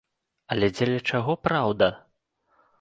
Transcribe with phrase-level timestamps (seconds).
[0.55, 1.93] Але дзеля чаго праўда?